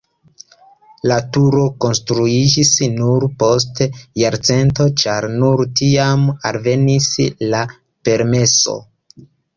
[1.09, 3.81] La turo konstruiĝis nur post
[4.23, 7.11] jarcento, ĉar nur tiam alvenis
[7.53, 7.61] la
[8.09, 8.81] permeso.